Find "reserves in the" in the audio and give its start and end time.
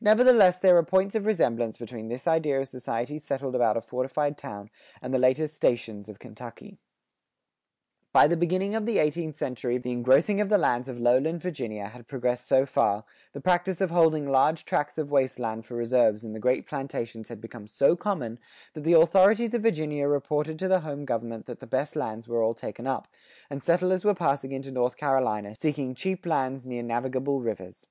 15.74-16.38